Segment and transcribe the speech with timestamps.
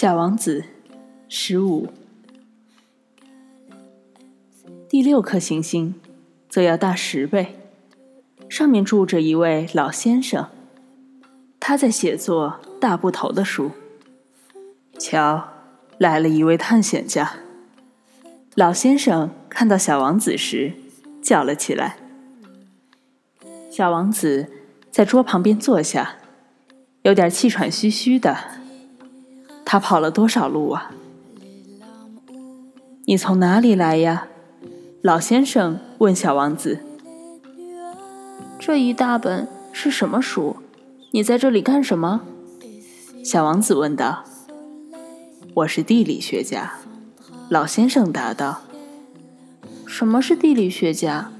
[0.00, 0.62] 小王子，
[1.28, 1.88] 十五。
[4.88, 5.96] 第六颗行星
[6.48, 7.56] 则要大十倍，
[8.48, 10.46] 上面住着一位老先生，
[11.58, 13.72] 他在写作大部头的书。
[15.00, 15.48] 瞧，
[15.98, 17.40] 来了一位探险家。
[18.54, 20.74] 老先生看到小王子时，
[21.20, 21.96] 叫了起来。
[23.68, 24.48] 小王子
[24.92, 26.18] 在桌旁边坐下，
[27.02, 28.67] 有点气喘吁吁的。
[29.70, 30.90] 他跑了多少路啊？
[33.04, 34.26] 你从哪里来呀？
[35.02, 36.78] 老先生问小王子。
[38.58, 40.56] 这一大本是什么书？
[41.10, 42.22] 你在这里干什么？
[43.22, 44.24] 小王子问道。
[45.52, 46.78] 我是地理学家。
[47.50, 48.62] 老先生答道。
[49.86, 51.30] 什么是地理学家？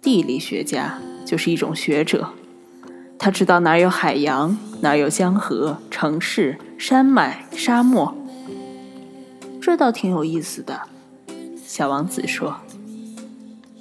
[0.00, 0.98] 地理学家。
[1.26, 2.30] 就是一种学者，
[3.18, 8.14] 他知道哪有海洋，哪有江河、城市、山脉、沙漠。
[9.60, 10.82] 这倒挺有意思的，
[11.56, 12.56] 小王子说：“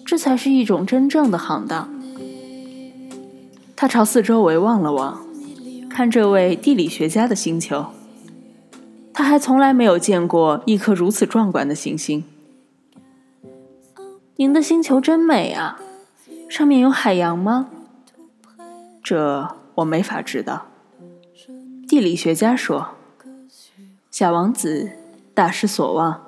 [0.04, 1.90] 这才是一种真正的行当。”
[3.76, 5.22] 他朝四周围望了望，
[5.88, 7.86] 看这位地理学家的星球，
[9.14, 12.24] 他还从来没有见过一颗如此壮观的行星。
[14.36, 15.80] 您的星球真美啊！
[16.50, 17.70] 上面有海洋吗？
[19.10, 20.66] 这我没法知道。
[21.88, 22.90] 地理学家说
[24.12, 24.92] ：“小王子
[25.34, 26.26] 大失所望。”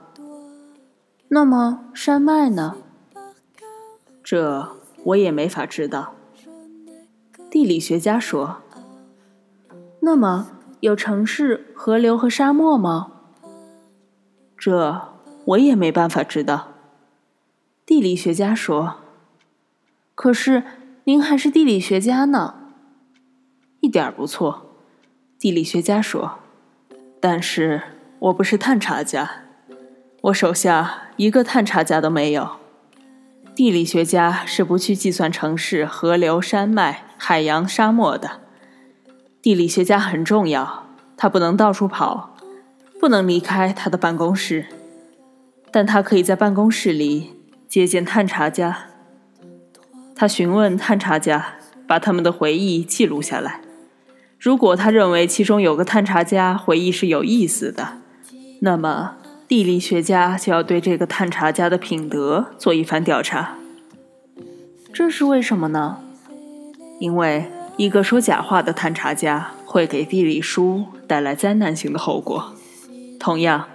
[1.28, 2.78] 那么山脉呢？
[4.24, 6.14] 这我也没法知道。
[7.52, 8.62] 地理学家说
[10.00, 10.48] ：“那么
[10.80, 13.12] 有城市、河流和沙漠吗？”
[14.58, 15.02] 这
[15.44, 16.70] 我也没办法知道。
[17.86, 18.96] 地理学家说。
[20.16, 20.64] 可是，
[21.04, 22.56] 您还是地理学家呢。
[23.82, 24.70] 一点不错，
[25.38, 26.40] 地理学家说。
[27.22, 27.82] 但是
[28.20, 29.44] 我不是探查家，
[30.22, 32.52] 我手下一个探查家都没有。
[33.56, 38.40] 地理学家是不去计算城市、河流、山脉、海洋、沙漠的。
[39.42, 40.88] 地理学家很重要，
[41.18, 42.38] 他不能到处跑，
[43.00, 44.68] 不能离开他的办公室，
[45.72, 47.38] 但他可以在办公室里
[47.68, 48.88] 接见探查家。
[50.16, 53.62] 他询问探查家，把他们的回忆记录下来。
[54.40, 57.98] 如果他认为其中有个探查家回忆是有意思的，
[58.62, 59.16] 那么
[59.50, 63.58] 地理学家就要对这个探查家的品德做一番调查。
[64.94, 65.98] 这是为什么呢？
[67.00, 72.54] 因为一个说假话的探查家会给地理书带来灾难性的后果。
[73.20, 73.68] 同样，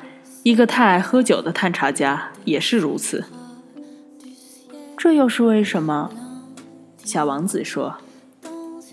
[0.42, 3.24] 一个太爱喝酒的探查家也是如此。
[4.96, 6.10] 这又是为什么？
[7.04, 7.96] 小王子说：“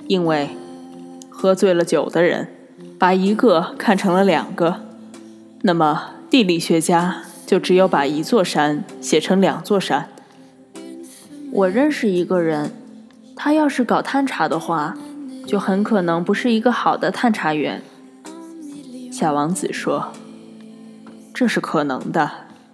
[0.08, 0.50] 因为
[1.42, 2.50] 喝醉了酒的人
[3.00, 4.82] 把一个看成了两个，
[5.64, 10.08] 那么地理学家就只有把一座山写成两座山。
[11.52, 12.72] 我认识一个人，
[13.36, 14.96] 他要是搞探查的话，
[15.48, 17.82] 就很可能不是一个好的探查员。”
[19.12, 20.14] 小王子说
[21.34, 22.30] ：“这是可能的。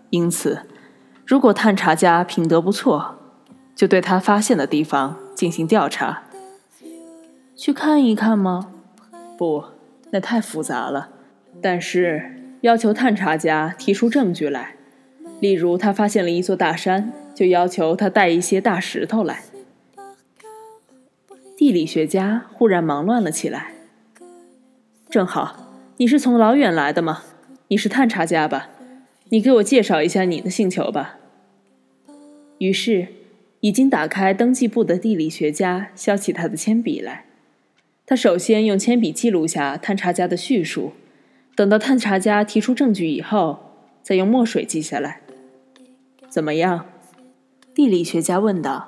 [0.10, 0.64] 因此，
[1.26, 3.16] 如果探查家品德不错，
[3.74, 6.24] 就对他发现的地方。”进行调查，
[7.58, 8.72] 去看一看吗？
[9.36, 9.64] 不，
[10.12, 11.10] 那太复杂了。
[11.60, 14.76] 但是要求探查家提出证据来，
[15.40, 19.42] 例如他发现了一座大山，就要求他带一些大石头来。
[21.58, 23.74] 地理学家忽然忙乱了起来。
[25.10, 27.24] 正好，你是从老远来的吗？
[27.70, 28.70] 你是探查家吧？
[29.30, 31.18] 你给我介绍一下你的星球吧。
[32.60, 33.08] 于是。
[33.62, 37.26] 已经打开登记簿的地理学家削起他的铅笔来。
[38.10, 40.94] 他首先用铅笔记录下探查家的叙述，
[41.58, 43.60] 等到探查家提出证据以后，
[44.02, 45.20] 再用墨水记下来。
[46.30, 46.86] 怎么样？
[47.76, 48.88] 地理学家问道。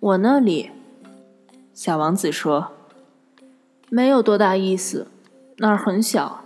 [0.00, 0.70] 我那里，
[1.74, 2.72] 小王子说，
[3.90, 5.08] 没有多大意思。
[5.58, 6.42] 那儿很小。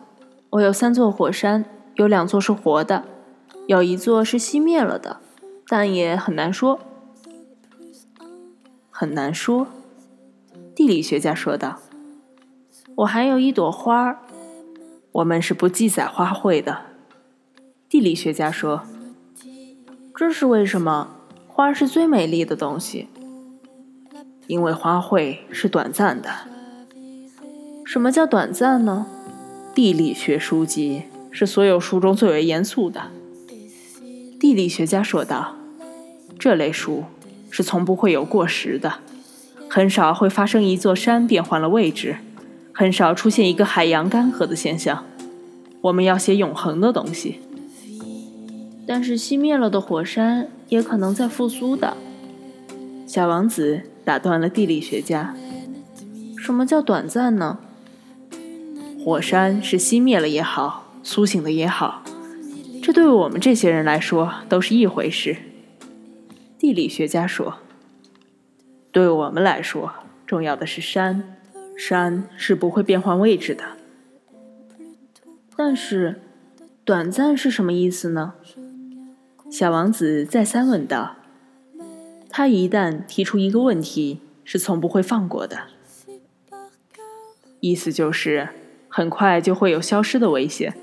[0.51, 1.65] 我有三座火山，
[1.95, 3.05] 有两座是活的，
[3.69, 5.21] 有一座是熄灭了的。
[5.69, 6.81] 但也很难说，
[8.91, 9.69] 很难说。
[10.75, 11.79] 地理学家说道
[12.97, 14.19] ：“我还有一朵花儿，
[15.13, 16.83] 我们是不记载花卉的。”
[17.89, 18.83] 地理学家说
[20.17, 21.17] ：“这是为什么？
[21.47, 23.09] 花是最美丽的东西，
[24.47, 26.31] 因为花卉是短暂的。
[27.85, 29.07] 什么叫短暂呢？
[29.75, 33.11] 地理学书籍是所有书中最为严肃的。”
[34.41, 35.57] 地理学家说道。
[36.39, 37.05] 这类书
[37.51, 38.95] 是从不会有过时的，
[39.75, 42.17] 很少会发生一座山变换了位置，
[42.75, 45.07] 很少出现一个海洋干涸的现象。
[45.81, 47.41] 我们要写永恒的东西。
[48.87, 51.97] 但是熄灭了的火山也可能在复苏的。
[53.07, 55.35] 小王子打断了地理学家
[56.37, 57.59] ：“什么叫短暂呢？
[59.03, 62.03] 火山是熄灭了也好，苏醒的也好，
[62.83, 65.35] 这对我们这些人来说都是一回事。”
[66.61, 67.55] 地理学家说
[68.93, 69.91] ：“对我们来说，
[70.27, 71.39] 重要的是山，
[71.79, 73.65] 山是不会变换位置的。
[75.57, 76.21] 但是，
[76.85, 78.35] 短暂是什么意思呢？”
[79.51, 81.17] 小王子再三问道
[82.29, 85.69] ：“他一旦提出一个问题，是从不会放过的。
[87.61, 88.51] 意思就是，
[88.89, 90.75] 很快就会有消失的危险。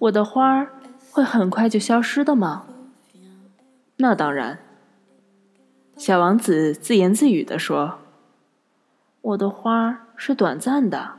[0.00, 0.72] 我的花儿
[1.12, 2.66] 会很快就消失的吗
[3.98, 4.58] ？”“那当然。”
[5.96, 7.98] 小王子自言自语地说
[9.22, 11.14] ：“我的花是短暂的，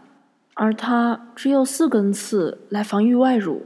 [0.54, 3.66] 而它只有四根刺来防御外辱。”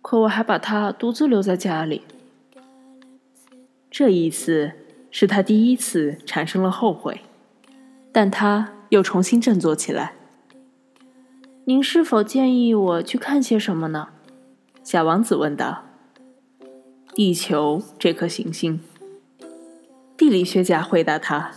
[0.00, 2.02] 可我还把他独自留在家里。
[3.90, 4.72] 这一次
[5.10, 7.22] 是他第一次产生了后悔，
[8.12, 10.12] 但他又重新振作起来。
[11.64, 14.08] 您是否建议我去看些什么呢？
[14.82, 15.84] 小王子问道。
[17.14, 18.80] 地球这颗行星，
[20.16, 21.50] 地理学家回答他。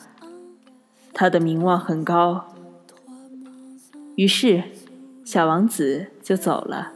[1.14, 2.54] 他的名望很高。
[4.16, 4.64] 于是，
[5.24, 6.94] 小王子就走了。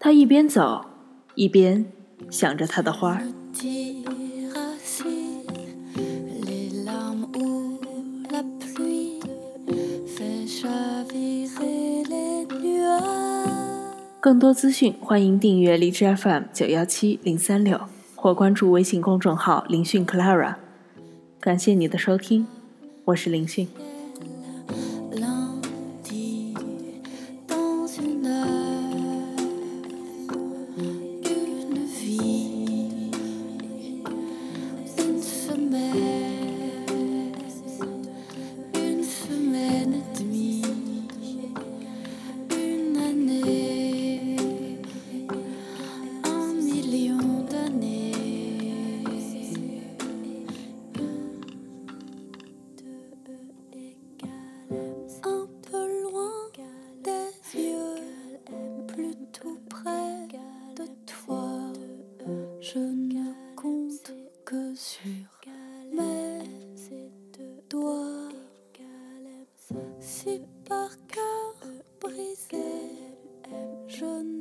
[0.00, 0.84] 他一边走，
[1.34, 1.86] 一边
[2.28, 3.20] 想着他的花。
[14.20, 17.80] 更多资讯，欢迎订阅荔枝 FM 九幺七零三六，
[18.14, 20.54] 或关注微信公众号“林讯 Clara”。
[21.44, 22.46] 感谢你的收听，
[23.04, 23.68] 我是林讯。
[73.94, 74.33] 纯。